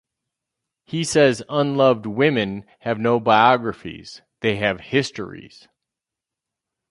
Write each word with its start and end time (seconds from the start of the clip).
He 0.83 1.03
says 1.03 1.43
unloved 1.47 2.07
women 2.07 2.65
have 2.79 2.97
no 2.97 3.19
biographies— 3.19 4.23
they 4.41 4.55
have 4.55 4.79
histories. 4.79 5.67